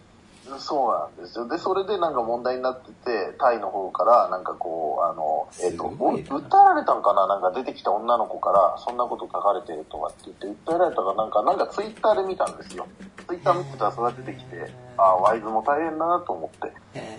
[0.59, 1.47] そうなんですよ。
[1.49, 7.27] で、それでなんか問題になってて、タイの方から、なんかこう、あの、えっ、と、訴えられたんかな？
[7.27, 12.87] なんか出てきた女の子から、そんなこと書かれてるとかって言って、訴えられたかなんか、なんかツイッターで見たんですよ。
[13.27, 16.73] ツイッター見てたらそれが出てきて、ああ、ワイズも大変だなと思って。
[16.99, 17.19] へ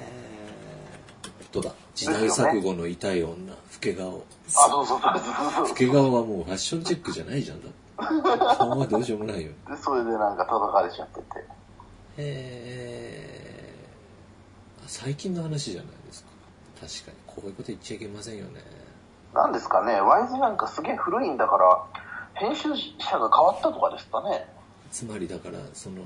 [1.51, 1.71] どうだ？
[1.95, 4.23] 時代錯誤の痛い女、老け顔。
[4.47, 5.11] あ、そうそうそう
[5.51, 5.67] そう。
[5.67, 7.69] 老け顔はもうファッションチェックじゃないじゃんだ。
[8.55, 9.51] 顔はどうしようもないよ。
[9.67, 11.25] で、それでなんか叩かれちゃってて。
[12.19, 13.73] へえ。
[14.87, 16.29] 最近の話じゃないですか。
[16.81, 18.61] 確かに、こういうこと言っちゃいけませんよね。
[19.33, 21.85] なんですかね、ワイズなんかすげえ古いんだから、
[22.33, 24.47] 編集者が変わったとかですかね。
[24.91, 26.01] つまりだから、その、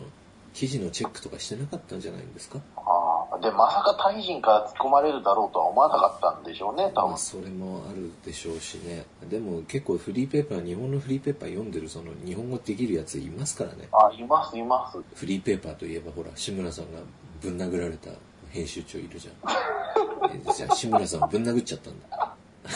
[0.54, 2.60] 記事のチェックとかしてなかったんじゃないんですか？
[2.78, 7.10] ああ、で、まさかタイ人から突っ込まれるだろうとは思わなかったんでしょうね、多分。
[7.12, 9.06] まあ、それもあるでしょうしね。
[9.30, 13.88] でも結構フリーペーパー、日本のフリーペーパー読んでるその日本語できるやついますからね。
[13.92, 14.98] あ、います、います。
[15.16, 17.00] フリーペーパーといえばほら、志村さんが
[17.42, 18.12] ぶん殴られた
[18.52, 20.54] 編集長いるじゃん。
[20.56, 22.34] じゃあ志村さんぶん殴っちゃったんだ。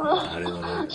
[0.00, 0.94] あれはなんか。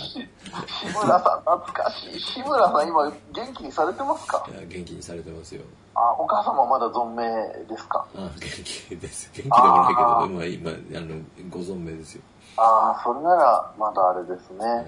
[0.66, 2.20] 志村さん懐かしい。
[2.20, 4.46] 志村さん今元気にされてますか？
[4.50, 5.62] いや、元気にされてますよ。
[5.94, 7.22] あ、お母様まだ存命
[7.68, 8.06] ですか？
[8.16, 9.30] あ、元気です。
[9.34, 12.22] 元気でもないけど、まあ今、あの、ご存命ですよ。
[12.56, 14.86] ああ、それならまだあれですね。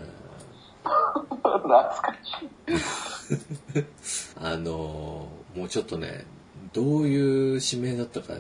[1.43, 3.85] 懐かしい。
[4.41, 5.27] あの
[5.57, 6.25] もうちょっとね、
[6.73, 8.35] どういう指名だったか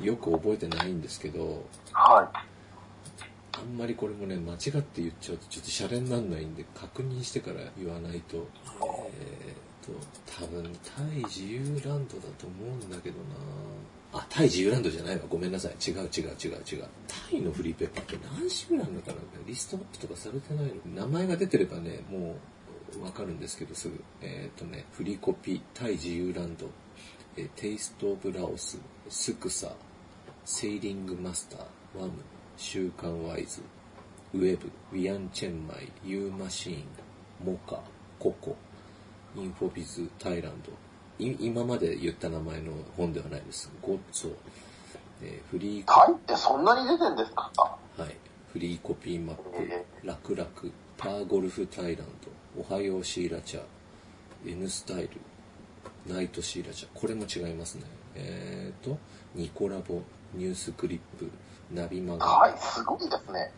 [0.00, 2.28] よく覚えてないんですけど、はい。
[3.62, 8.48] あんまりこれもね、間違って言っちゃうとちょっとシャレになんないんで、確認してから言わないと、
[9.20, 9.92] えー、と、
[10.44, 13.24] 多分、タイ自由ランドだと思うんだけどな
[14.14, 15.22] あ、タイ自由ランドじゃないわ。
[15.28, 15.72] ごめんなさい。
[15.90, 16.84] 違う違う違う違う。
[17.08, 19.16] タイのフリーペーパーって何種類あるのかな？
[19.46, 22.36] リストアップとかされてないの名前が出てればね、も
[23.00, 24.02] うわかるんですけど、すぐ。
[24.20, 26.68] えっ、ー、とね、フリコピ、タイ自由ランド、
[27.36, 29.72] えテイスト・オブ・ラオス、スクサ、
[30.44, 31.60] セイリング・マスター、
[31.98, 32.12] ワム、
[32.62, 33.60] 週刊ワイズ、
[34.32, 36.84] ウェブ、ウィアン・チェンマイ、ユーマシーン、
[37.44, 37.80] モカ、
[38.20, 38.56] ココ、
[39.36, 40.70] インフォビズ・タイランド。
[41.18, 43.68] 今まで言った名前の本ではないです。
[43.82, 44.34] ゴッツォ、
[45.22, 47.50] えー、フリータイってそんなに出てんですか？
[47.98, 48.16] はい。
[48.52, 52.06] フリーコピーマップ、ラクラク、パーゴルフタイラン
[52.56, 55.10] ド、おはようシーラチャー、N スタイル、
[56.06, 57.82] ナイトシーラチャこれも違いますね。
[58.14, 58.96] えーと、
[59.34, 60.00] ニコラボ、
[60.34, 61.28] ニュースクリップ、
[61.72, 62.26] ナビマガ。
[62.26, 63.50] はい、すごいですね。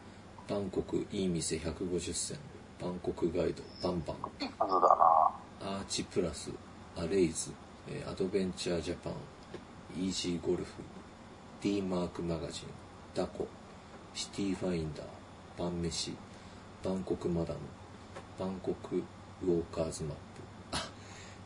[0.48, 2.38] バンコク、いい店150銭。
[2.80, 4.16] バンコクガイド、バンバン。
[4.40, 4.88] いい数だ
[5.64, 6.50] なアーチプラス、
[6.96, 7.50] アレイズ、
[8.06, 9.14] アドベンチャージャパン、
[10.00, 10.64] イージーゴルフ、
[11.60, 12.64] D マークマガジン、
[13.14, 13.48] ダコ、
[14.14, 15.06] シティファインダー、
[15.58, 16.14] バンメシ、
[16.84, 17.60] バンコクマダム、
[18.38, 19.02] バンコク
[19.42, 20.18] ウォーカーズマップ。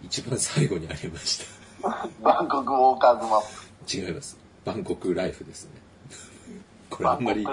[0.02, 1.40] 一番最後にありまし
[1.82, 2.08] た。
[2.22, 3.42] バンコクウォーカーズマッ
[3.86, 3.96] プ。
[3.96, 4.36] 違います。
[4.64, 5.87] バンコクライフですね。
[6.90, 7.46] これあんまり、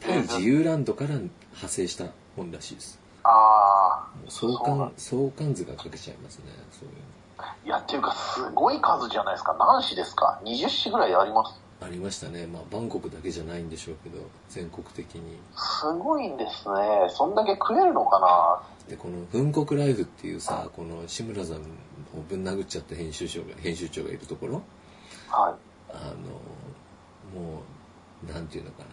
[0.00, 2.98] タイ自由ランドから派生した本らしいです。
[3.24, 4.06] ああ。
[4.28, 6.94] 相関、相関図がかけちゃいますね、そういう
[7.64, 9.54] いや、っていうか、すごい数じゃないですか。
[9.58, 12.46] 何誌ですか ?20 誌ぐらいありますありましたね。
[12.46, 14.18] まあ、バンコクだけじゃないんでしょうけど、
[14.48, 15.38] 全国的に。
[15.56, 17.08] すごいんですね。
[17.10, 18.62] そんだけ食えるのかな？
[18.88, 21.60] で、この、粉国ライフっていうさ、この志村さんを
[22.28, 24.62] ぶん殴っちゃった編集長が、編集長がいるところ
[25.28, 25.54] はい。
[25.90, 25.96] あ
[27.34, 27.60] の、もう、
[28.22, 28.88] なんていうのかな。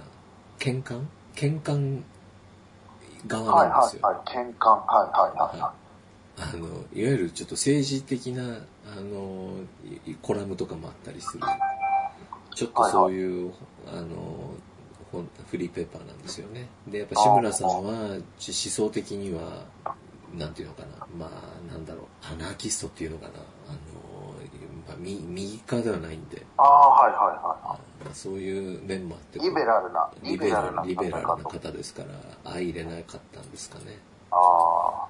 [0.60, 1.00] 喧嘩？
[1.36, 2.02] 喧嘩
[3.28, 4.02] 側なんですよ。
[4.08, 4.46] はいはいはい。
[4.46, 4.70] 喧嘩？
[4.70, 5.60] はいはいはい。
[5.62, 5.84] はい
[6.36, 9.54] あの、いわゆるちょっと政治的な、あの、
[10.24, 11.44] コラムとかもあったりする。
[12.56, 14.56] ちょっとそういう、はいはい、あの、
[15.48, 16.68] フリーペーパーなんですよね。
[16.88, 19.66] で、やっぱ志村さんは思想的には、
[20.34, 23.34] なんていうのかな、まあ、なんだろう、アナーキストっていうのかな、
[23.68, 23.78] あの、
[24.88, 26.44] まあ、右右側ではないんで。
[26.58, 27.22] ああ、はいはい
[27.68, 27.93] はい。
[28.04, 29.40] まあ、そういう面もあって。
[29.40, 32.10] リベラルな、リベラルなリベラルな方ですから、
[32.52, 33.98] 相入れなかったんですかね。
[34.32, 35.08] ああ、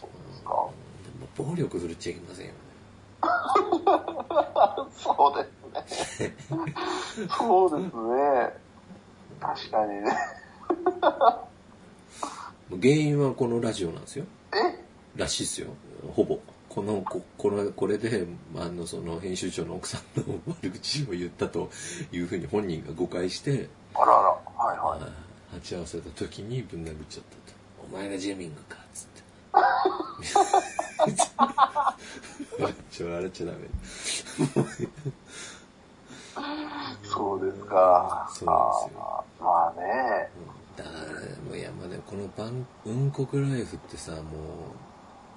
[0.00, 0.50] そうですか。
[0.50, 2.58] でも暴力振るっちゃいけませんよね。
[4.96, 5.48] そうで
[5.86, 6.34] すね。
[7.36, 8.64] そうですね。
[9.40, 10.16] 確かにね。
[12.70, 14.24] 原因はこのラジオなんですよ。
[14.52, 14.84] え？
[15.16, 15.68] らしいっすよ。
[16.14, 16.38] ほぼ。
[16.74, 20.24] このここのこれであのその編集長の奥さんの
[20.60, 21.70] 悪口を言ったと
[22.10, 24.34] いうふうに本人が誤解してあらあらは
[24.98, 25.12] いはい。
[25.52, 27.58] 鉢合わせた時にぶん殴っちゃったと
[27.88, 29.22] 「お前がジェミングか」っつって。
[32.90, 33.58] ちょ笑っちゃダメ。
[37.04, 38.28] そうですか。
[38.32, 39.24] そうですよ。
[39.40, 40.28] まあね、
[40.76, 40.98] うん、だから
[41.48, 44.22] もういやまあでもこのバン「雲国ライフ」ってさもう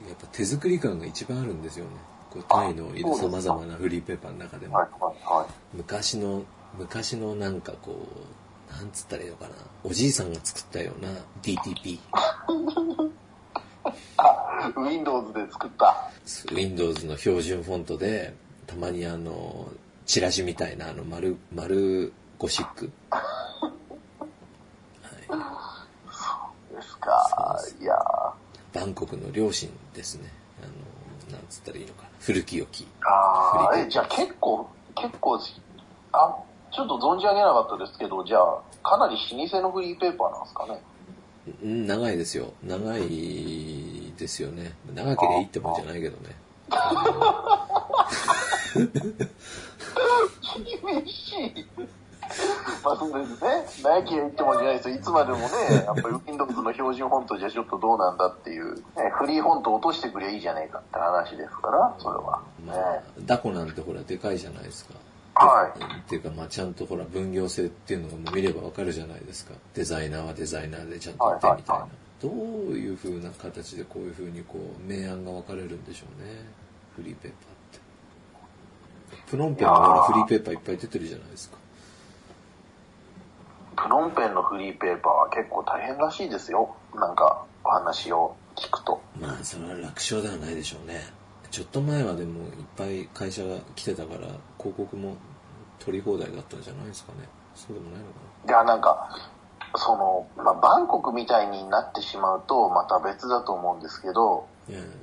[0.07, 1.91] やっぱ手作り感が一番あるんですよね。
[2.29, 6.43] こうタイのさまざまなフリーペーパーの中でも、はいはいはい、昔の
[6.77, 8.05] 昔のなんかこ
[8.69, 9.51] うなんつったらいいのかな。
[9.83, 11.09] おじいさんが作ったような
[11.41, 11.99] DTP
[14.17, 16.11] あ Windows で作った。
[16.53, 18.33] Windows の標準フォントで
[18.65, 19.69] たまにあの
[20.05, 22.91] チラシみたいなあの丸丸ゴシック。
[25.27, 25.33] そ
[26.71, 27.57] うですか。
[27.79, 27.95] いや
[28.73, 30.29] バンコクの両親ですね。
[30.61, 30.65] あ
[31.31, 32.09] のなんつったらいいのかな。
[32.19, 32.87] 古き良き。
[33.03, 35.35] ああえじゃあ結構結構
[36.13, 36.37] あ
[36.71, 40.79] ちょっと存じ上げなかったですけどじゃあかなり老舗のフリーペーパーなんですかね。
[41.63, 42.53] 長いですよ。
[42.63, 44.73] 長いですよね。
[44.93, 46.35] 長ければいいってもんじゃないけどね。
[50.65, 51.65] 厳しい
[52.87, 55.45] まあそうですね長きゃいいってもんじゃないですよいつまでもね
[55.85, 58.83] やっぱり Windows の標準フォントじゃちょっとどうなんだっていう、ね、
[59.17, 64.93] フリーフォント落としてくりゃいいじゃねえかって話ですからそれは、ね、まあ、ダコなんてほらでかいじゃないですか
[65.39, 65.99] はい。
[65.99, 69.53] っていうか、まあ、ちゃんとほら、分業制っていうのがもう見ればわかるじゃないですか。
[69.75, 71.87] デザイナーはデザイナーでちゃんとやってみたいな。
[72.19, 72.33] どう
[72.73, 76.33] いう風な形でこういう風にこう、明暗が分かれるんでしょうね。
[76.95, 79.29] フリーペーパーって。
[79.29, 81.57] プノンペンのほら、フリーペーパーいっぱい出てるじゃないですか。
[83.77, 86.75] プノンペンのフリーペーパーは結構大変らしいですよ。
[86.95, 89.01] なんか、お話を聞くと。
[89.19, 91.17] まあ、それは楽勝ではないでしょうね。
[91.51, 94.27] ちょっと前はでもいっぱい会社が来てたから
[94.59, 95.15] 広告も
[95.79, 98.13] 取り放題だったんじゃないですかねそうでもないのか
[98.45, 99.09] ないやなんか
[99.75, 104.47] その、まあ、バンコクみたいになってしまうとまた別だと思うんですけど、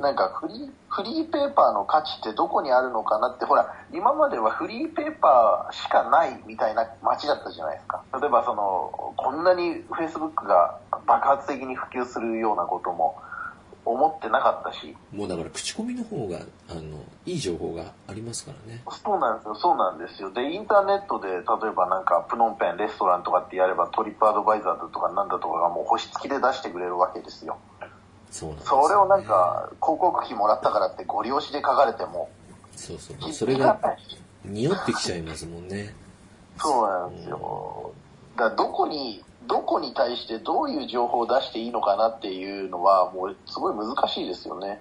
[0.01, 13.17] なんかフリーフリーペーパーの価値ってどこにあるのかなってほら今まではフリーペーパーしかないみたいな街だったじゃないですか例えばそのこんなにフェイスブックが爆発的に普及するようなことも
[13.85, 14.97] 思ってなかったし。
[15.13, 18.83] もうだから口コミの方が、あの、いい情報がありますからね。
[19.05, 20.31] そうなんですよ、そうなんですよ。
[20.33, 27.59] で、インターネットで、例えばなんか、プノンペンレストランとかってやれば、トリップアドバイザーだとかなんだとかがもう星付きで出してくれるわけですよ。
[28.35, 32.29] そうなんです、ね、それをなんか、広告費もらったからってご利用しで書かれても。
[32.75, 33.33] そうそう。
[33.33, 33.79] それが、
[34.45, 35.95] 匂ってきちゃいますもんね。
[36.59, 37.93] そうなんですよ。
[38.37, 44.81] だからどこにどこに対してどういう情報を出していいのかなっていうのはもうすごい難しいですよね。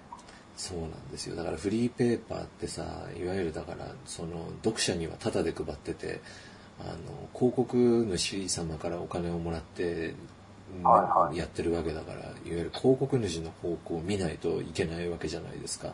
[0.57, 2.83] そうなんですよだからフリーペーパーってさ
[3.19, 6.21] いわゆるだからその読者にはタダで配ってて
[6.79, 6.93] あの
[7.33, 7.75] 広告
[8.07, 10.15] 主様からお金をもらって、
[11.33, 15.93] やってるわけだからいわゆる広告主の方向を見ないといけないわけじゃないですか。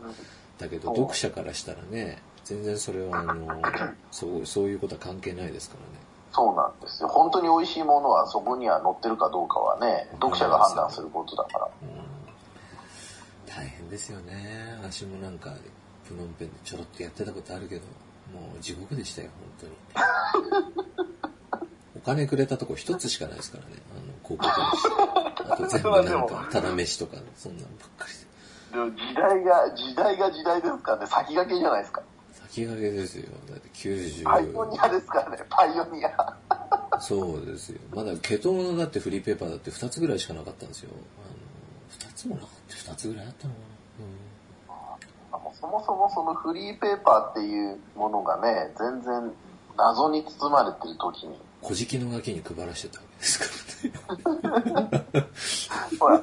[0.58, 3.46] だけど読者からしたらね全然それはあの
[4.10, 6.10] そうそういうことは関係ないですからね。
[6.32, 7.08] そうなんですよ。
[7.08, 11.68] 本当に美味しいものはそこには載ってるかどうかはね、読者が判断することだから。
[11.82, 11.88] うん、
[13.46, 14.76] 大変ですよね。
[14.80, 15.52] 私もなんか、
[16.06, 17.82] プノンペンでちょろっとやってたことあるけど、
[18.32, 20.90] もう地獄でしたよ、本当に。
[21.96, 23.70] お金くれたとこ一つしかないですからね、
[24.30, 24.50] 広告に
[25.50, 28.76] あと全部なんか、ただ飯とか、そんなんばっかりで。
[28.76, 32.02] でも時代が、時代が時代ですからね、先駆けじゃないですか。
[32.32, 33.28] 先駆けですよ。
[33.48, 34.24] だって90。
[34.24, 37.00] パイオニアですからね、パイオニア。
[37.00, 37.80] そうですよ。
[37.92, 40.90] まだ、ケトのだってフリーペーパーだって2つぐらいしかなかったんですよ。
[40.92, 42.92] あの、2つもなかった。
[42.92, 43.60] 2つぐらいあったのか
[45.38, 45.46] な。
[45.48, 49.32] うん、そもそもそのフリーペーパーっていうものがね、全然
[49.76, 51.36] 謎に包まれてる時に。
[51.62, 53.44] 小じのガキに配らしてたですか
[54.08, 55.26] らね。
[55.98, 56.20] ほら、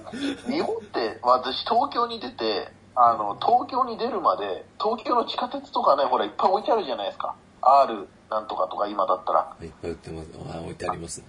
[0.48, 7.36] 日本って私東京に出て、あの、東京に出るまで、東京の地下鉄とかね、ほら、いっぱい置いてあるじゃないですか。
[7.62, 9.56] R なんとかとか今だったら。
[9.62, 10.28] いっぱい売ってます。
[10.56, 11.26] あ、置いてありますね。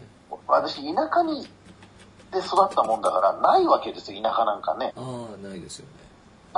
[0.46, 1.46] 私、田舎に、
[2.30, 4.92] で育ったもんだから、ないわけですよ、田舎なんかね。
[4.96, 5.97] ああ、ないですよね。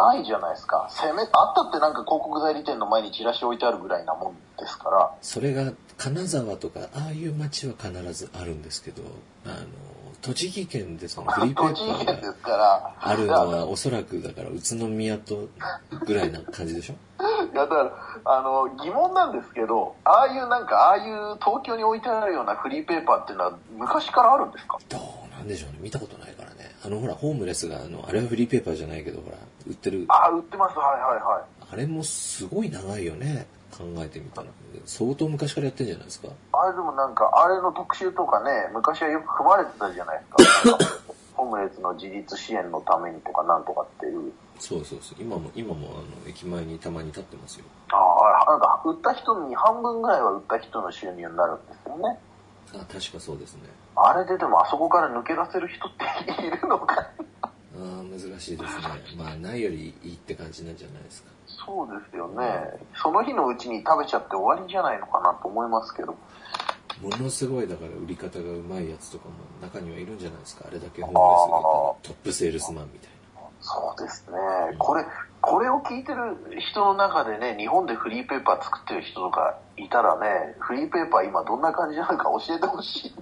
[0.07, 0.87] ないじゃないですか。
[0.91, 5.11] せめ、あったってなんか広告代理店の前にチラシ置いてあるぐらいなもんですから。
[5.23, 9.03] それが、金沢とか、ああいう街は必ずあるんですけど、
[9.45, 9.57] あの、
[10.23, 15.49] 栃木県でそのフリーペーパーが あるのはおそらくだから宇都宮と
[16.05, 16.95] ぐらいな感じでしょ？
[17.51, 17.91] い やだから
[18.27, 24.77] あの疑問なんですけどああいうなんかああいう東京に置いてあるようなフリーペーパーっていうのは昔からあるんですか？
[24.91, 25.01] どう
[25.35, 25.79] なんでしょうね。
[25.81, 26.35] 見たことない
[26.83, 30.07] あのほら、ホームレスが、あの、あれはフリーペーパーじゃないけど、ほら、売ってる。
[30.09, 31.65] あ、売ってます、はいはいはい。
[31.73, 33.47] あれもすごい長いよね。
[33.71, 34.49] 考えてみたら。
[34.87, 36.29] 相当昔からやってんじゃないですか。
[36.53, 40.79] あれでもなんか、あれの特集とかね、昔はよく組まれてたじゃないですか。
[41.37, 44.33] ホームレスの自立支援のためにとかなんとかっていう。
[44.59, 45.23] そうそうそう。
[45.23, 47.65] 今も、今もあの、駅前にたまに立ってますよ。
[47.93, 47.97] あ
[48.47, 52.19] あ、なんか、売った人に半分ぐらいは売った人の収入になるんですよね。
[52.75, 53.63] あ確かそうですね。
[53.97, 55.91] あれででもあそこから抜け出せる人っ
[56.37, 57.11] ているのか
[57.81, 58.67] ああ、難しいですね。
[59.17, 61.31] まあ、ないよりいいって感じなんじゃないですか。
[61.47, 62.45] そうですよね。
[62.95, 66.17] その日のうちに食べちゃって終わりじゃないのかなと思いますけど。
[67.01, 70.67] ものすごいだから売り方がうまいやつとかも中にはいるんじゃないですか。
[70.69, 71.35] あれだけホームレ
[71.99, 73.43] スがトップセールスマンみたいな。
[73.63, 74.37] そうですね。
[74.79, 75.05] これ、
[75.41, 83.15] これを聞いてる人の中でね、日本でフリーペーパー作ってる人とかいたらね、フリーペーパー今どんな感じなのか教えてほしい。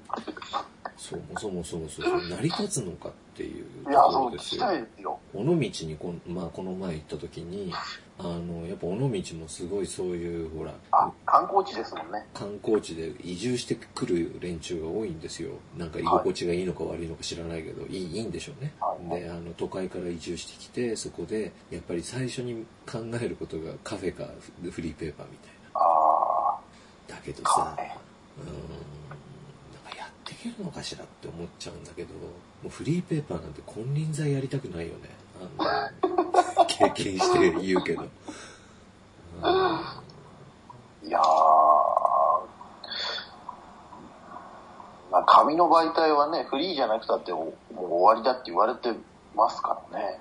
[0.99, 4.61] そうそもそもそう成り立つのかっていうところですよ。
[4.61, 5.21] いや、そうですよ。
[5.33, 7.73] 尾道にこ,、まあ、この前行った時に、
[8.19, 10.75] あの、やっぱ尾道もすごいそういう、ほら。
[10.91, 12.27] あ、観光地ですもんね。
[12.35, 15.51] 観光地で移住してくる連中が多いんですよ。
[15.77, 18.73] なんか居心地がいいのか悪いのか知らないけど、はい、いい、いいんでしょうね。
[18.81, 24.25] はい、で、あの、都会から移住してきて、そこで、やっぱり最初に考えることがカフェか
[24.69, 25.58] フリーペーパーみたいな。
[27.33, 32.21] けどさ、うん、なんかやっていけるのかしらって思っちゃうんだけど、も
[32.67, 35.11] うフリーペーパーなんて金輪際やりたくないよね。
[35.59, 38.03] あの経験して言うけど。
[41.05, 41.21] いや
[45.11, 48.93] まあ、紙の媒体はね、フリーじゃなくたってもう終わりだって言われて
[49.35, 50.21] ますからね。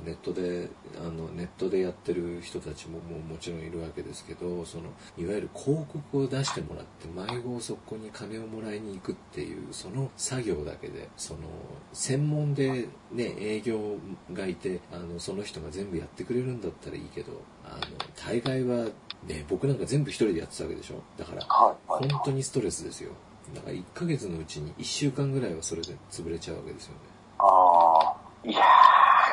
[0.00, 4.84] まあ、ネットであのネットでやってる人たちもももちろんいるわけですけどその
[5.18, 11.40] いわゆる広告を出してもらって迷子そこに金をもらいに行くっていうその作業だけでその
[11.92, 13.96] 専門で、ね、営業
[14.32, 17.32] がいてあのその人が全部やってくれるんだったらいいけど
[17.64, 17.80] あの
[18.26, 18.86] 大概は、
[19.26, 21.02] ね、僕なんか全部一人でやってたわけでしょ？
[21.18, 21.42] だから
[21.86, 23.12] 本当にストレスですよ。
[23.54, 26.98] だから1ヶ月のうちに1週間ぐらいはそれで潰れちゃうわけですよね。
[27.38, 28.60] ああいや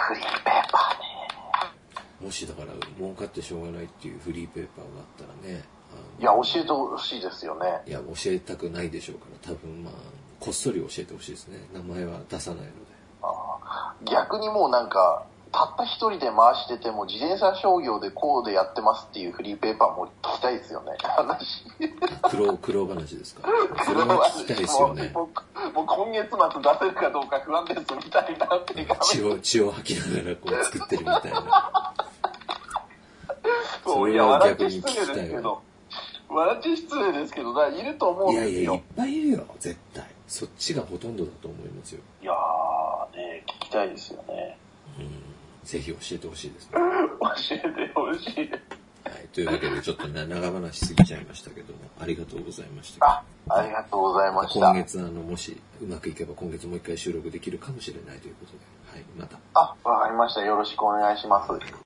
[0.07, 1.07] フリーペーパーね。
[2.21, 5.63] もしだから儲かってしょうがないっていうフリーペーパーがあったらね。
[6.19, 7.81] いや、教えてほしいですよね。
[7.85, 9.93] いや、教えたくないでしょうから、多分まあ、
[10.39, 11.57] こっそり教えてほしいですね。
[11.73, 12.71] 名前は出さないので。
[13.23, 21.63] あ逆にもうなんか、たった一人で回してても自転車商業でこうでやってますっていうフリーペーパーも聞きたいですよね話
[22.29, 23.49] 苦労苦労話ですか
[23.85, 25.13] それは聞きたいですよね
[25.73, 28.47] もう今月末出せるかどうか不安ですみたいな
[29.01, 31.93] 血を血を吐きながらこう作ってるみたいな。
[33.83, 35.61] そういや笑って失礼ですけど。
[36.29, 38.49] 笑って失礼ですけどいると思うんですよ。
[38.49, 40.05] いやいやいっぱいいるよ絶対。
[40.27, 42.01] そっちがほとんどだと思いますよ。
[42.21, 44.57] いやーね聞きたいですよね。
[44.99, 45.23] うん。
[45.63, 46.71] ぜひ教えてほしいですね。
[47.21, 48.51] 教えてほしい。
[49.09, 49.27] はい。
[49.33, 53.05] というわけで、ちょっとね、長話しすぎちゃいましたけども、ありがとうございました。
[53.05, 54.59] あ、ありがとうございました。
[54.59, 58.59] 今月、あの、もし、うまくいけば今月もう一回収録できるかもしれないということで、
[58.91, 59.37] はい、また。
[59.53, 60.41] あ、わかりました。
[60.41, 61.51] よろしくお願いします。